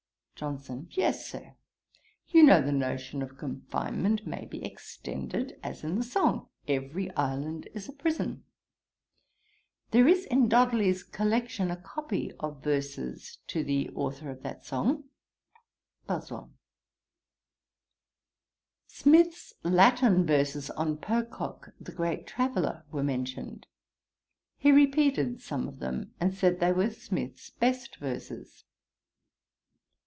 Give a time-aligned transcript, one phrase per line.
[0.43, 0.87] JOHNSON.
[0.89, 1.55] 'Yes, Sir,
[2.29, 7.67] you know the notion of confinement may be extended, as in the song, "Every island
[7.75, 8.43] is a prison."
[9.91, 15.03] There is, in Dodsley's Collection, a copy of verses to the authour of that song.'
[18.87, 23.67] Smith's Latin verses on Pococke, the great traveller, were mentioned.
[24.57, 28.63] He repeated some of them, and said they were Smith's best verses.